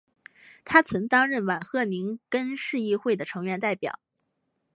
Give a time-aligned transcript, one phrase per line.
[0.65, 3.99] 他曾担任瓦赫宁根市议会的成员代表。